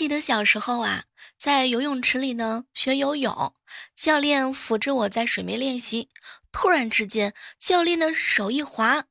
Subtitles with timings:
[0.00, 1.04] 记得小时候啊，
[1.38, 3.52] 在游泳池里呢学游泳，
[3.94, 6.08] 教练扶着我在水面练习。
[6.50, 9.04] 突然之间，教练的手一滑，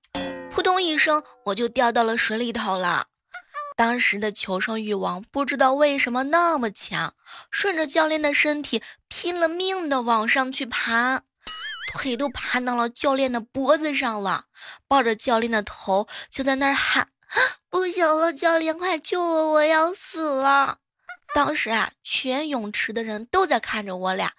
[0.50, 3.06] 扑通一声，我就掉到了水里头了。
[3.78, 7.14] 当时的求生欲望不知道为什么那么强，
[7.52, 11.22] 顺着教练的身体拼了命的往上去爬，
[11.94, 14.46] 腿都爬到了教练的脖子上了，
[14.88, 17.08] 抱着教练的头就在那儿喊。
[17.70, 19.52] 不行了，教练，快救我！
[19.54, 20.80] 我要死了。
[21.36, 24.34] 当时啊，全泳池的人都在看着我俩。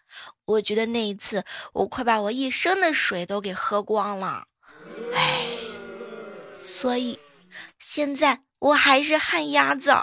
[0.44, 4.46] 我觉得那一次，我快把我一身的水都给喝光了。
[5.14, 5.46] 唉，
[6.60, 7.18] 所以
[7.78, 9.94] 现在我还是旱鸭子。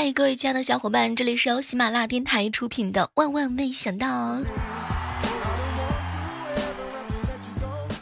[0.00, 4.06] 嗨，各位亲爱的小伙伴，这里是由喜马拉雅电台出品的《万万没想到》。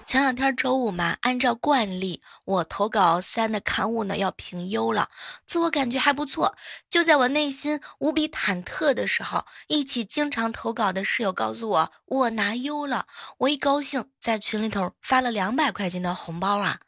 [0.04, 5.08] 前两天周五嘛，按照惯例，我投稿三的刊物呢要评优了，
[5.46, 6.54] 自我感觉还不错。
[6.90, 13.06] 就在我内心无比忐忑的时候，一起经常投稿的室友告诉我我拿优了，
[13.38, 16.78] 我一高兴，在群里头发了两百块钱的红包啊。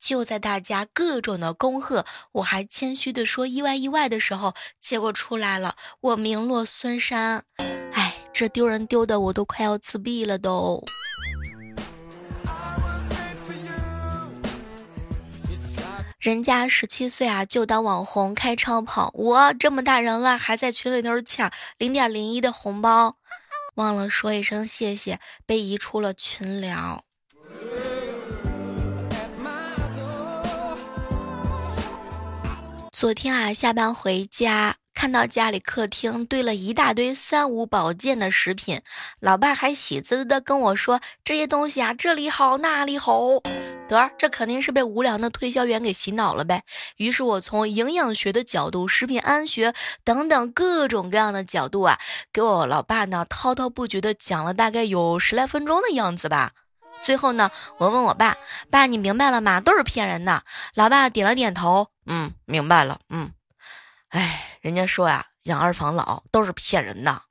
[0.00, 7.44] 就在大家各种的恭贺，我还谦虚的说意外意外的时候，结果出来了，我名落孙山。
[7.92, 10.82] 哎，这丢人丢的我都快要自闭了都。
[16.18, 23.16] 人家十七岁啊就当网红开超跑，我这么大人了还在群里头抢零点零一的红包，
[23.76, 27.04] 忘了说一声谢谢，被移出了群聊。
[33.00, 38.82] 昨天啊，下班回家，看到家里客厅堆了一大堆三无保健的食品，
[39.20, 43.22] 老爸还喜滋滋的跟我说这些东西啊，这里好那里好，
[43.88, 46.62] 得儿，这肯定是被无良的推销员给洗脑了呗。
[46.98, 49.72] 于是我从营养学的角度、食品安学
[50.04, 51.98] 等等各种各样的角度啊，
[52.30, 56.50] 给我老爸呢滔滔不绝的讲了大概有十来分钟的样子吧。
[57.02, 58.36] 最后呢，我问我爸
[58.68, 59.58] ：“爸，你明白了吗？
[59.58, 60.42] 都是骗人的。”
[60.74, 63.32] 老爸点了点头：“嗯，明白了。”嗯，
[64.08, 67.22] 哎，人家说呀，养儿防老都是骗人的。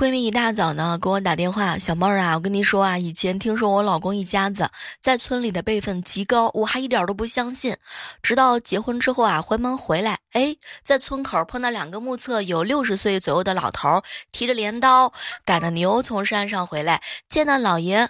[0.00, 7.76] 闺蜜一大早呢给我打电话，小妹儿啊，我跟你说啊，以前听说我老公一家子在村里的辈分极高，我还一点都不相信。
[8.22, 14.02] 直到结婚之后啊，回门回来，哎，在村口碰到两个目测有六十岁左右的老头，
[14.32, 15.12] 提着镰刀
[15.44, 18.08] 赶着牛从山上回来，见到老爷，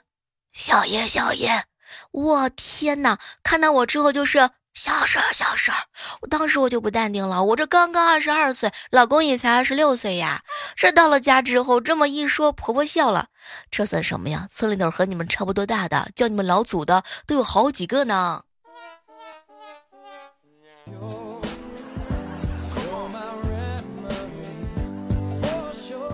[0.52, 1.64] 小爷小爷，
[2.12, 3.18] 我天哪！
[3.42, 4.50] 看到我之后就是。
[4.72, 5.76] 小事儿，小事儿，
[6.22, 7.44] 我当时我就不淡定了。
[7.44, 10.42] 我这刚刚二十二岁，老公也才二十六岁呀。
[10.74, 13.26] 这到了家之后，这么一说，婆婆笑了。
[13.70, 14.46] 这算什么呀？
[14.48, 18.42] 村里头和你们差不多大的，叫你们老祖的都有好几个呢。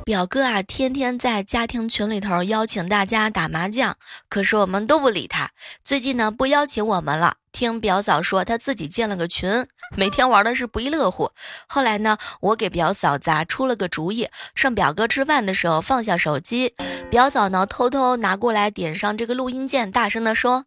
[0.04, 3.96] 表哥啊，天天在家庭群里头邀请大家打麻将，
[4.28, 5.50] 可是我们都不理他。
[5.84, 7.36] 最近呢，不邀请我们了。
[7.56, 11.30] 听表嫂说，他自己建了个群，每天玩的是不亦乐乎。
[11.66, 16.74] 后来呢，我给表嫂子啊出了个主意，趁表哥吃饭的时候放下手机，
[17.10, 20.66] 表嫂呢偷偷拿过来，点上这个录音键，大声的说：“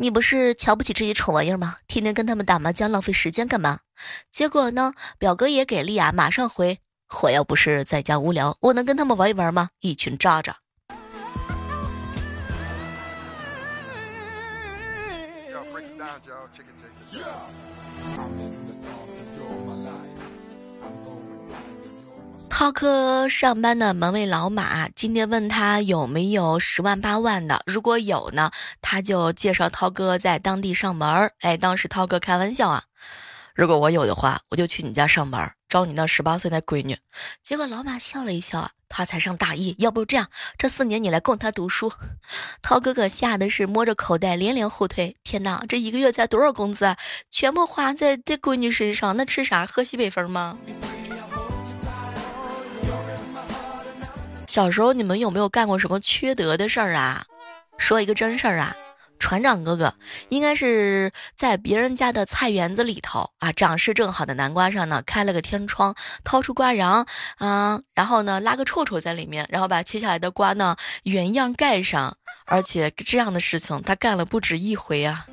[0.00, 1.76] 你不是瞧不起这些丑玩意儿吗？
[1.86, 3.80] 天天跟他们打麻将，浪费时间干嘛？”
[4.32, 6.78] 结果呢，表哥也给力啊，马上回。
[7.20, 9.68] 我要不是在家无聊，我能跟他们玩一玩吗？
[9.80, 10.56] 一群渣渣。
[22.58, 31.30] 涛哥上班的门卫老马今天问他有没有十万八万的，如果有呢，他就介绍涛哥在当地上门。
[31.40, 32.84] 哎，当时涛哥开玩笑啊。
[33.54, 36.96] 如果我有的话，我就去你家上班，招你那十八岁的闺女。
[37.42, 41.92] 结果老马笑了一笑，他才上大一，要不这样，这四年你来供他读书。
[42.62, 45.14] 涛哥哥吓得是摸着口袋连连后退。
[45.22, 46.96] 天哪，这一个月才多少工资啊？
[47.30, 49.66] 全部花在这闺女身上，那吃啥？
[49.66, 50.56] 喝西北风吗？
[54.56, 57.26] 小时候你们有没有干过什么缺德的事儿啊？
[57.76, 58.74] 说一个真事儿啊。
[59.18, 59.92] 船长哥哥
[60.30, 65.94] 应该是在别人家的菜园子里头啊，长势正好的南瓜上呢开了个天窗，
[66.24, 67.06] 掏出瓜瓤
[67.36, 72.16] 啊，然后呢拉个臭臭在里面，然后把切下来的瓜呢原样盖上，
[72.46, 75.26] 而且这样的事情他干了不止一回啊。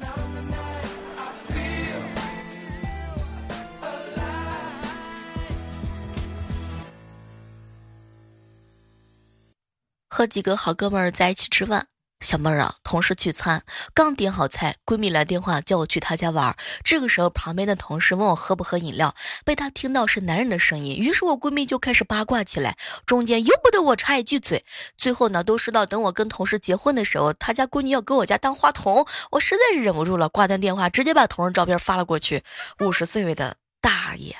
[10.27, 11.87] 几个好哥们儿在一起吃饭。
[12.21, 13.61] 小妹儿啊，同事聚餐，
[13.93, 16.55] 刚点好菜，闺蜜来电话叫我去她家玩。
[16.81, 24.63] 这个时候，旁边的同事问我喝不喝饮料，被她听到是男人的声音，于是我闺蜜就开始八卦起来，中间由不得我插一句嘴。
[24.97, 32.41] 最后呢，都说到等我跟同事结婚的时候，他家闺女要给我家当花童，我实在是忍不住了，挂断电话，直接把同事照片发了过去。
[32.79, 34.33] 五十岁的大爷，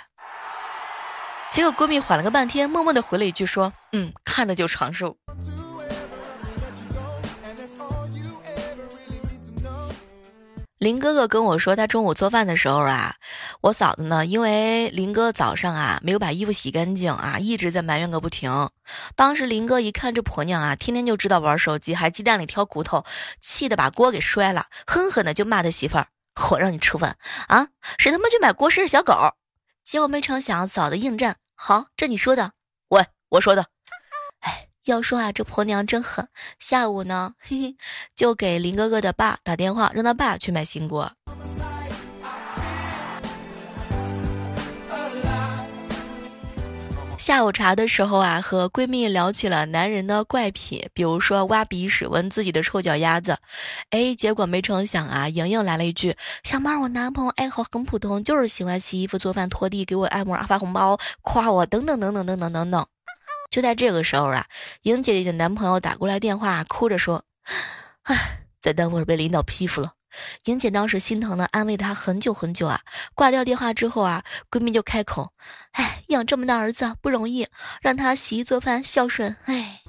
[1.52, 5.18] 结果闺蜜缓了个半天，默默的回了一句说：“嗯，看着就长寿。”
[10.84, 13.16] 林哥哥跟我说，他中午做饭的时候啊，
[13.62, 18.70] 我嫂子呢，因为林哥早上啊没有把衣服洗干净啊，一直在埋怨个不停。
[19.16, 23.06] 当时林哥一看这婆娘啊，天天就知道玩手机，还鸡蛋里挑骨头，
[23.40, 26.08] 气得把锅给摔了，狠狠的就骂他媳妇儿
[26.52, 27.16] ：“我让你吃饭
[27.48, 29.14] 啊，谁他妈去买锅是小狗？”
[29.86, 32.52] 结果没成想，嫂子应战：“好，这你说的，
[32.90, 33.68] 喂，我说的。”
[34.86, 36.28] 要说啊，这婆娘真狠。
[36.60, 37.76] 下午呢，嘿嘿，
[38.16, 41.12] 就给林哥哥的爸打电话，让他爸去买新锅。
[47.18, 53.38] 下午茶的时候啊，和闺蜜聊起了男人的怪癖，比如说挖鼻屎、闻自己的臭脚丫子。
[53.92, 62.86] 哎，结果没成想啊，莹莹来了一句：“小猫，我男朋友爱好很普通，就是喜欢洗衣服、做饭、拖地、给我按摩、发红包、夸我，等等等等等等等等。”
[63.54, 64.48] 就在这个时候啊，
[64.82, 67.24] 莹姐姐的男朋友打过来电话，哭着说
[68.02, 69.94] ：“唉，在单位被领导批复了。”
[70.46, 72.82] 莹姐当时心疼的安慰她很久很久啊。
[73.14, 75.34] 挂掉电话之后啊，闺蜜就开口
[75.74, 77.46] ：“唉，养这么大儿子不容易，
[77.84, 79.82] 让他洗衣做饭孝顺。”唉。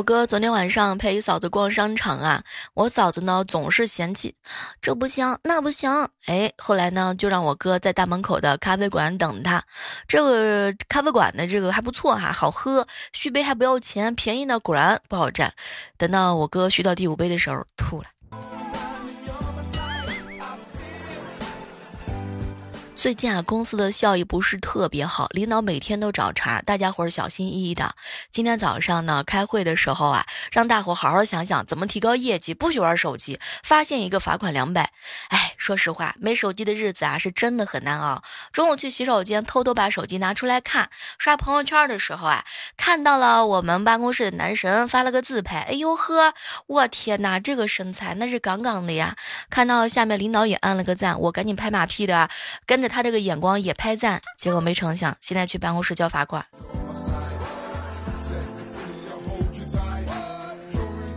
[0.00, 2.42] 我哥昨天晚上陪嫂子逛商场啊，
[2.72, 4.34] 我嫂子呢总是嫌弃，
[4.80, 5.90] 这不行那不行，
[6.24, 9.62] 哎，后来呢就让我哥在大门口的咖啡馆等他。
[10.08, 15.52] 这个咖啡馆的这个还不错哈，好喝，续杯还不要钱，便宜呢，果然不好占。
[15.98, 18.08] 等到我哥续到第五杯的时候，吐了。
[23.00, 27.94] 最近啊，公司的效益不是特别好，领导每天都找茬，大家伙儿小心翼翼的。
[28.30, 34.92] 今天早上呢，开会的时候啊，让大伙好好想想怎么提高业绩，不许玩手机，发现一个罚款两百。
[35.28, 38.22] 哎，说实话，没手机的日子啊，是真的很难熬。
[38.52, 42.44] 中午去洗手间，偷偷把手机拿出来看，刷朋友圈的时候啊，
[42.76, 46.34] 看到了我们办公室的男神发了个自拍，哎呦呵，
[46.66, 49.16] 我天哪，这个身材那是杠杠的呀！
[49.48, 52.28] 看到下面领导也按了个赞，我赶紧拍马屁的，
[52.66, 52.89] 跟着。
[52.90, 56.44] 他这个眼光也拍赞，结果没成想，现在去办公室交罚款。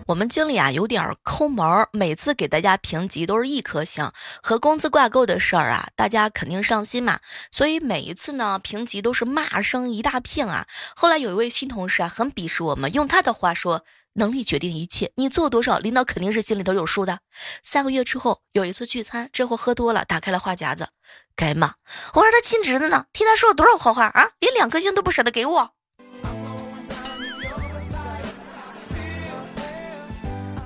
[0.05, 4.11] 我们经理啊有点抠门，每次给大家评级都是一颗星，
[4.43, 7.19] 和工资挂钩的事儿啊，大家肯定上心嘛，
[7.51, 10.67] 所以每一次呢评级都是骂声一大片啊。
[10.95, 13.83] 后来有一位新同事啊很鄙视我们，用他的话说。
[14.13, 17.19] 能力决定一切，你做多少，领导肯定是心里头有数的。
[17.63, 20.89] 三个月之后，有一次聚餐，这货喝多了，打开了话匣子，
[21.35, 21.73] 该骂。
[22.13, 25.71] 我说他亲侄子呢，替他说了多少好话啊，连两颗星都不舍得给我。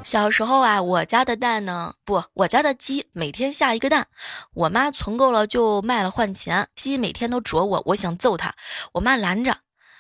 [0.04, 4.08] 小时候啊，我家的蛋呢，不，我家的鸡每天下一个蛋，
[4.54, 6.70] 我妈存够了就卖了换钱。
[6.76, 8.56] 鸡每天都啄我，我想揍它，
[8.94, 9.58] 我妈拦着。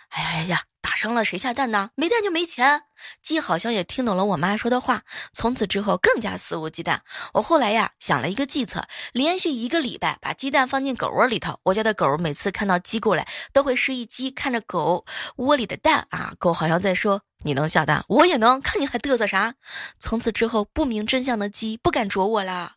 [0.09, 0.63] 哎呀呀！
[0.87, 1.89] 打伤了谁下蛋呢？
[1.95, 2.83] 没蛋就没钱。
[3.21, 5.01] 鸡好像也听懂了我妈说的话，
[5.33, 6.99] 从此之后更加肆无忌惮。
[7.33, 11.59] 我后来呀想了一个计策，连续一个礼拜把鸡蛋放进狗窝里头。
[11.63, 15.03] 我家的狗每次看到鸡过来，都会示意鸡看着狗
[15.35, 16.33] 窝里的蛋啊。
[16.39, 19.55] 狗好像在说：“你能下蛋，我也能，看你还嘚瑟啥？”
[19.99, 22.71] 从此之后，不明真相的鸡不敢啄我啦。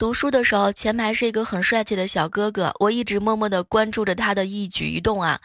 [0.00, 5.38] 读书的时候，前排是一个很帅气的小哥哥，我一直默默的关注着他的一举一动啊。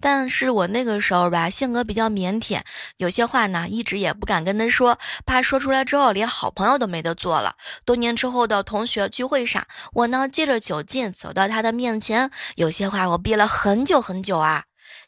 [0.00, 2.60] 但是我那个时候吧，性格比较腼腆，
[2.96, 7.54] 有些话呢，一直也不敢跟他说，怕说出来之后连好朋友都没得做了。
[7.84, 14.64] 多年之后的同学聚会上，我呢借着酒劲走到他的面前，有些话我憋了很久很久啊。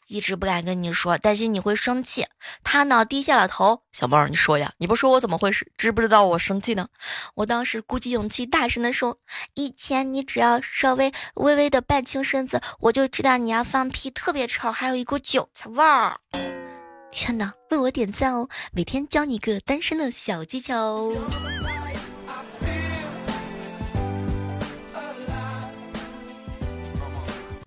[0.07, 2.25] 一直不敢跟你说，担心你会生气。
[2.63, 6.87] 他呢低下了头，小妹儿，你说呀，你不说我怎么会是知不知道我生气呢？
[7.35, 9.17] 我当时鼓起勇气，大声的说
[9.55, 16.19] ：“以前你只要稍微微微的半倾身子，我就知道你要放屁，特别臭，还有一股韭菜味儿。”
[17.11, 18.49] 天哪，为我点赞哦！
[18.71, 21.15] 每天教你一个单身的小技巧哦。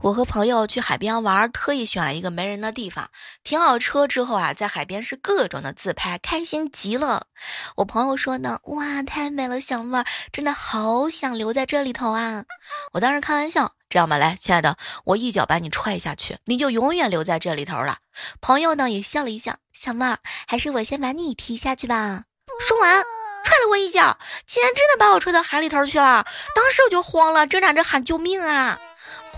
[0.07, 3.11] 我和朋友去海边玩，特意选了一个没人的地方，
[3.43, 7.27] 停好车之后啊，在海边是各种的自拍，开心极了。
[7.75, 12.45] 我朋友说呢，哇，太美了，小妹儿，真的好想留在这里头啊！
[12.93, 17.97] 我当时开玩笑，这样吧，来，亲爱的，我一脚把你踹下去，你就永远留在这里头了。
[18.41, 22.23] 朋友呢也笑了一笑，小妹儿，还是我先把你踢下去吧。
[22.69, 23.03] 说完，
[23.45, 26.25] 踹了我一脚，竟然真的把我踹到海里头去了。
[26.55, 28.79] 当时我就慌了，挣扎着喊救命啊！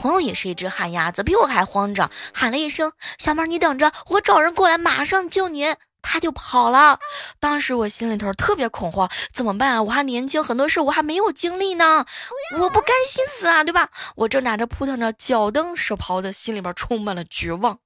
[0.00, 7.00] 朋友也是一只旱鸭子，比我还慌张，喊了一声：“小妹，你等着，我找人过来，马上救你。”他就跑了。
[7.40, 9.82] 当时我心里头特别恐慌，怎么办啊？
[9.82, 12.06] 我还年轻，很多事我还没有经历呢，
[12.60, 13.88] 我不甘心死啊，对吧？
[14.14, 17.76] 我挣扎着扑腾着，脚蹬手刨的，心里边充满了绝望。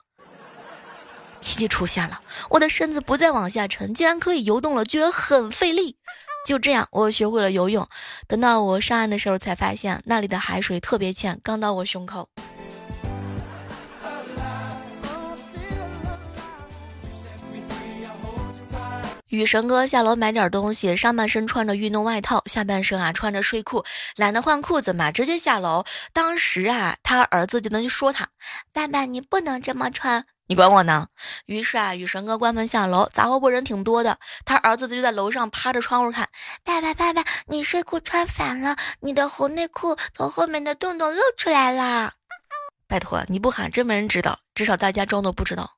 [1.40, 5.96] 奇迹出现了，我的身子不再往下沉，竟然可以游动了，居然很费力。
[6.44, 7.86] 就这样，我学会了游泳。
[8.26, 12.28] 等到我上岸的时候，才发现那里的海水特别浅，刚到我胸口。
[19.28, 23.82] 雨神哥下楼买点东西，上半身穿着运动外套，下半身啊穿着睡裤，
[24.16, 25.84] 懒得换裤子嘛，直接下楼。
[26.12, 28.28] 当时啊，他儿子就能说他
[28.74, 31.06] ：“爸爸，你不能这么穿。”你管我呢？
[31.46, 36.28] 于是啊，雨神哥关门下楼，杂货铺人挺多的，他儿子就在楼上趴着窗户看。
[36.62, 42.12] 爸爸，爸爸，你睡裤穿反了，你的红内裤从后面的洞洞露出来了。
[42.86, 45.70] 拜托，你不喊真没人知道，至少大家装作不知道。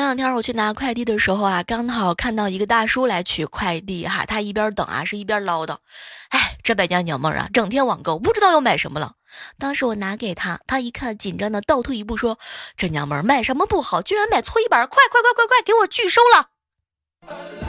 [0.00, 5.76] 前两天我去拿快递的时候啊，刚好看到一个大叔来取快递哈，他一边等啊是一边唠叨，
[6.30, 9.12] 哎，这败家娘们儿啊，整天网购，不知道要买什么了。
[9.58, 12.38] 当时我拿给他，他一看紧张的倒退一步说
[12.78, 17.68] ：“这娘们儿买什么不好，居然买搓衣板，快快快快快，给我拒收了。”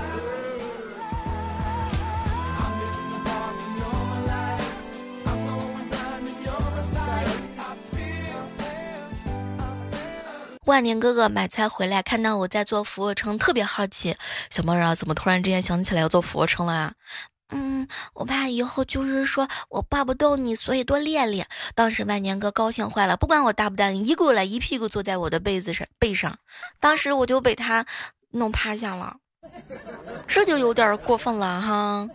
[10.68, 14.16] 万年哥哥买菜回来，看到我在做俯卧撑，特别好奇。
[14.52, 16.94] 小猫儿啊，怎么突然之间想起来要做俯卧撑了啊？
[17.50, 21.48] 嗯，我怕以后就是说我抱不动你，所以多练练。
[21.74, 26.38] 当时万年哥高兴坏了，不管我答不答应，一过来一屁股坐在我的被子上背上。
[26.80, 27.84] 当时我就被他
[28.30, 29.18] 弄趴下了，
[30.28, 32.08] 这就有点过分了哈。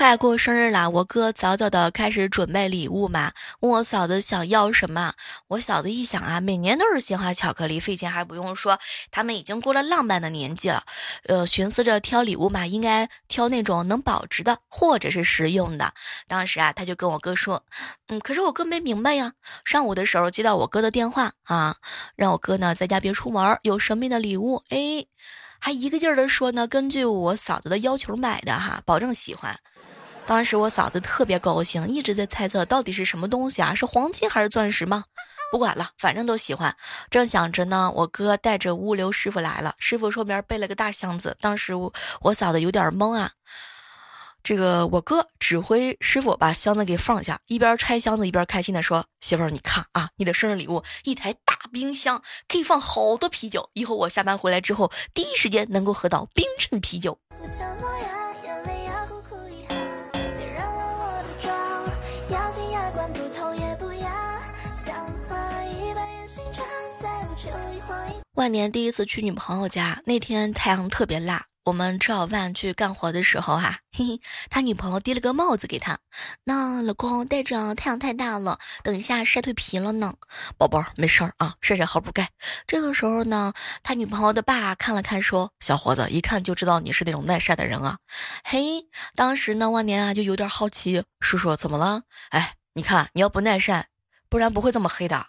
[0.00, 0.88] 快过生日啦！
[0.88, 5.12] 我哥早早的开始准备礼物嘛，问我嫂子想要什么。
[5.46, 8.78] 我嫂子一想啊，每年都是鲜花巧克力，费钱还不用说，
[9.10, 10.84] 他们已经过了浪漫的年纪了。
[11.24, 15.92] 呃，寻思着挑礼物嘛，应该挑那种能保值的或者是实用的。
[16.26, 17.62] 当时啊，他就跟我哥说，
[18.08, 19.34] 嗯，可是我哥没明白呀。
[19.66, 21.76] 上午的时候接到我哥的电话啊，
[22.16, 24.62] 让我哥呢在家别出门，有神秘的礼物。
[24.70, 25.04] 哎，
[25.58, 29.54] 还一个劲儿的说呢，根据我嫂子的要求买的哈，保证喜欢。
[30.26, 33.74] 当时我嫂子特别高兴，一直在猜测到底是什么东西啊？
[33.74, 35.04] 是黄金还是钻石吗？
[35.50, 36.76] 不管了，反正都喜欢。
[37.10, 41.36] 正想着呢，我哥带着物流师傅来了，师傅后边背了个大箱子。
[41.40, 43.32] 当时我我嫂子有点懵啊。
[44.44, 53.68] 这个我哥指挥师傅把箱子给放下，一边拆箱子一边开心的说：“媳妇儿，你看啊，你的生日礼物，一台大冰箱，可以放好多啤酒。
[53.72, 57.18] 以后我下班回来之后，第一时间能够喝到冰镇啤酒。”
[68.34, 75.98] 万年第一次去女朋友家，那天太阳特别辣，我们吃好饭去干活的时候， 哈，嘿嘿，他女朋友递了个帽子给他，
[76.44, 80.14] 那老公戴着太阳太大了，等一下晒蜕皮了呢。
[80.56, 82.30] 宝宝没事儿啊，晒晒好补钙。
[82.66, 87.98] 这个时候呢，他女朋友的爸看了看，说：“小伙子，一看就知道你是那种耐晒的人啊。”
[88.44, 92.02] 嘿，当时呢，万年啊就有点好奇，叔叔怎么了？
[92.30, 93.88] 哎，你看你要不耐晒，
[94.30, 95.26] 不然不会这么黑的。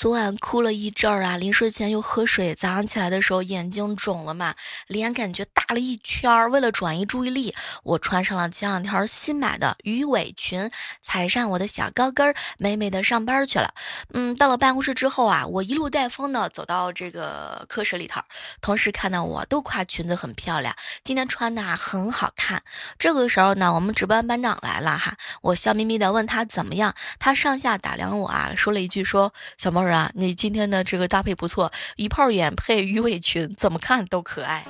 [0.00, 4.54] 昨晚哭了一阵儿啊，临睡前又喝水，早上起来的时候眼睛肿了嘛，
[4.86, 6.50] 脸感觉大了一圈儿。
[6.50, 10.70] 为了转移注意力，我穿上了前两天新买的鱼尾裙，
[11.02, 13.74] 踩上我的小高跟儿，美美的上班去了。
[14.14, 18.22] 嗯，到了办公室之后啊，我一路带风的走到这个科室里头，
[18.62, 22.62] 同事看到我都夸裙子很漂亮，今天穿的很好看。
[22.98, 29.89] 这个时候呢，我们值班班长来了哈，我笑眯眯的问他怎么样，他上下打量我啊，说了一句说小妹儿。
[29.92, 34.64] 啊，你今天的这个搭配不错，一泡眼配鱼尾裙，怎么看都可爱。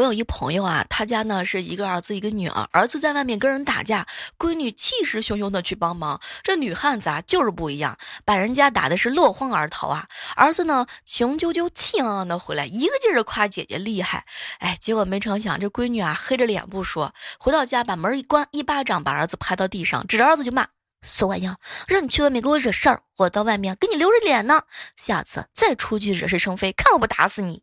[0.00, 4.06] 我有一朋友啊，他家呢是一个儿子一个女儿，儿子在外面跟人打架，
[4.38, 6.18] 闺女气势汹汹的去帮忙。
[6.42, 10.08] 这女汉子啊就是不一样，把人家打的是落荒而逃啊。
[10.36, 14.24] 儿子呢雄赳赳气昂昂的回来，一个劲儿的夸姐姐厉害。
[14.60, 20.66] 哎，结果没成想这闺女啊黑着脸不说，回到家把门一关，一巴掌把儿子拍到地上，指着儿子就骂：
[21.02, 21.54] 死玩意，
[21.86, 24.62] 让你去外面给我惹事儿，我到外面给你留着脸呢。
[24.96, 27.62] 下次再出去惹是生非，看我不打死你。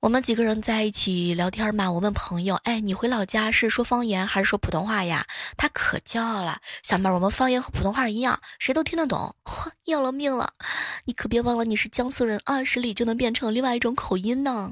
[0.00, 5.26] 我们几个人在一起聊天嘛，我问朋友：“哎，你回老家是说方言还是说普通话呀？”
[5.58, 9.34] 他可骄傲了，小妹儿，我们方言和普通话一样，谁都听得懂。
[9.44, 10.52] 嚯，要了命了！
[11.06, 14.70] 你可别忘了，你是江苏人，二十里就能变成另外一种口音呢。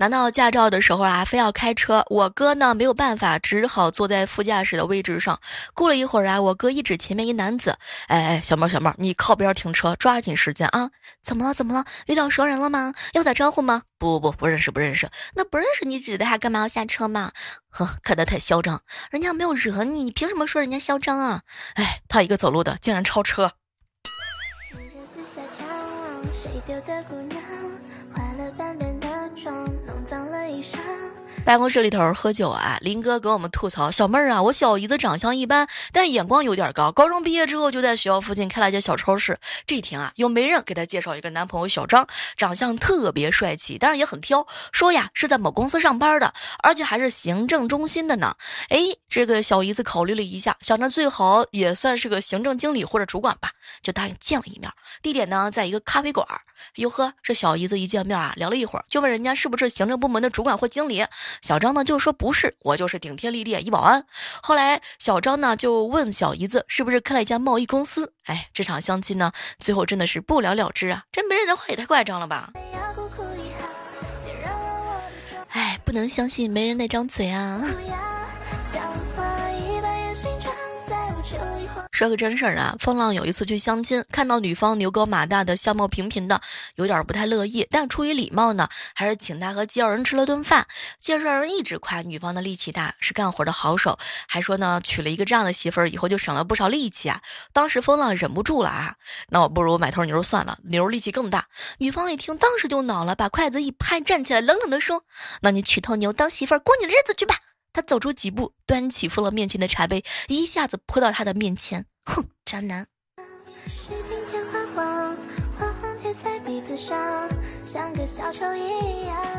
[0.00, 5.40] 拿到驾照的时候啊，非要开车，我哥呢没有办法，只好坐在副驾驶的位置上。
[5.74, 7.76] 过了一会儿啊，我哥一指前面一男子，
[8.06, 10.90] 哎哎，小猫小猫，你靠边停车，抓紧时间啊！
[11.20, 11.52] 怎么了？
[11.52, 11.84] 怎么了？
[12.06, 12.94] 遇到熟人了吗？
[13.12, 13.82] 要打招呼吗？
[13.98, 15.10] 不不不，不认识不认识。
[15.34, 17.32] 那不认识你指的还干嘛要下车嘛？
[17.68, 21.42] 呵，看他太嚣张，人家没有惹你，你凭什么说人家嚣张啊？
[21.74, 23.50] 哎，他一个走路的竟然超车。
[26.32, 27.37] 谁丢的姑娘
[31.48, 36.92] 办公室里头喝酒啊，林哥给我们吐槽：“小妹儿啊，我小姨子长相一般，但眼光有点高。
[36.92, 39.38] 高中毕业之后就在学校附近开了家小超市。
[39.66, 48.36] 这天啊，有媒人给她介绍一个男朋友小张，长相特别帅气，但是也很挑，说呀是在某公司上班的，而且还是行政中心的呢。
[48.68, 54.70] 哎，这个小姨子考虑了一下，想着最好也算是个行政经理或者主管吧，就答应见了一面。
[55.00, 56.28] 地点呢，在一个咖啡馆。
[56.76, 61.04] 哟呵，这小姨子一见面啊，聊了一会儿，就问人家是不是行政部门的主管或经理。
[61.42, 64.04] 小张呢就说不是，我就是顶天立地一保安。
[64.42, 68.12] 后来小张呢就问小姨子是不是开了一家贸易公司。
[68.26, 71.04] 哎，这场相亲呢最后真的是不了了之啊！
[71.10, 72.52] 这没人的话也太夸张了吧！
[75.50, 77.64] 哎，不能相信没人那张嘴啊！
[81.98, 86.40] 说个真事儿啊，风浪有一次去相亲，看到女方牛高马大的，相貌平平的，
[86.76, 90.64] 有点不太乐意，但出于礼貌呢，还是请他和介绍人吃了顿饭。
[91.00, 97.20] 介绍人一直夸女方的力气大，是干活的好手，还说呢，娶了一个这样的媳妇儿以后就省了不少力气啊。
[97.52, 98.94] 当时风浪忍不住了啊，
[99.30, 101.46] 那我不如买头牛算了，牛力气更大。
[101.78, 105.02] 女方一听，当时就恼了，把筷子一拍，站起来，冷冷的说
[105.42, 107.34] ：“那你娶头牛当媳妇儿，过你的日子去吧。”
[107.78, 111.86] 他走出几步，端起风浪面前的茶杯，一下子泼到他的面前。
[112.06, 112.84] 哼，渣男。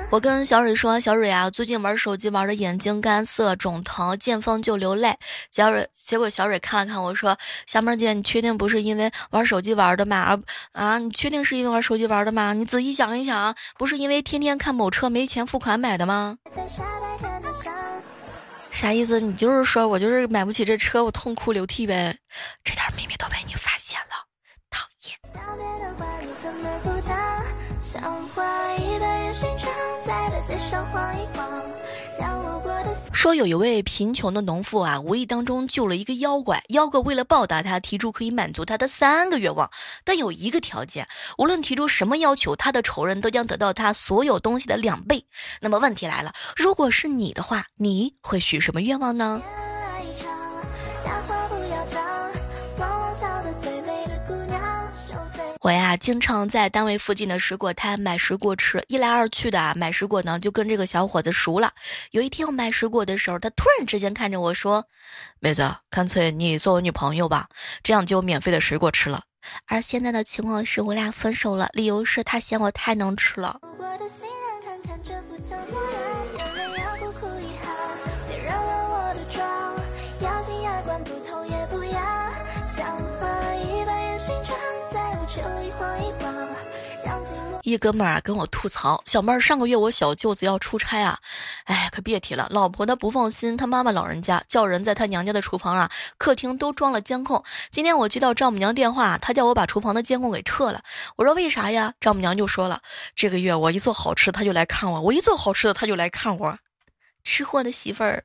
[0.10, 5.14] 我跟小蕊说：“小蕊啊，最近玩手机玩的眼睛干涩、肿疼，见风就流泪。”
[5.52, 10.16] 小蕊，结果小蕊看了看我说：“小妹姐，你确定不是因为玩手机玩的吗？
[10.16, 10.40] 啊
[10.72, 12.54] 啊，你确定是因为玩手机玩的吗？
[12.54, 16.38] 你仔细想一想，不是因为天天看某车没钱付款买的吗？”
[18.80, 19.20] 啥意思？
[19.20, 22.18] 你就是说我就是买不起这车，我痛哭流涕呗？
[22.64, 24.16] 这点秘密都被你发现了，
[24.70, 25.20] 讨厌。
[33.12, 39.70] 说有一位贫穷的农妇啊，无意当中救了一个妖怪，妖怪为了报答他，提出可以满足他的三个愿望，
[40.06, 41.06] 但有一个条件，
[41.38, 45.22] 无论提出什么要求，他的仇人都将得到他所有东西的两倍。
[45.60, 49.42] 那么问题来了，如果是你的话，你会许什么愿望呢？
[55.70, 61.72] 我呀，经常在单位附近的水果摊买水果吃，一来二去的啊，买水果呢就跟这个小伙子熟了。
[62.10, 64.84] 有一天我买水果的时候，他突然之间看着我说
[65.40, 67.50] ：“妹子，干脆你做我女朋友吧，
[67.84, 69.22] 这样就有免费的水果吃了。”
[69.70, 73.60] 而现在的情况是我俩分手了，理由是他嫌我太能吃了。
[87.62, 91.20] 一哥们儿跟我吐槽，小妹儿上个月我小舅子要出差啊，
[91.66, 97.44] 哎，可别提了，老婆她不放心，她妈妈老人家叫人在她娘家的厨房啊、客厅都装了监控。
[97.70, 100.82] 今天我接到丈母娘电话，她叫我把厨房的监控给撤了。
[101.16, 101.94] 我说为啥呀？
[102.00, 102.82] 丈母娘就说了，
[103.16, 106.58] 这个月我一做好吃，她就来看我；我一做好吃的，她就来看我。
[107.24, 108.24] 吃货的媳妇儿。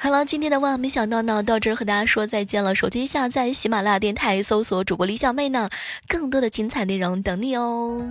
[0.00, 2.72] 好了，今天的万没想到呢，到这儿和大家说再见了。
[2.72, 5.68] 手机下载喜马拉雅电台，搜索主播李小妹呢，
[6.06, 8.08] 更多的精彩内容等你哦。